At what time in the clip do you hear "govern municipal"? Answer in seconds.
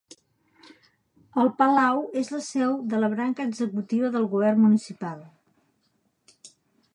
4.33-5.21